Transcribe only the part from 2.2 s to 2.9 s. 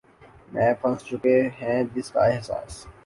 احساس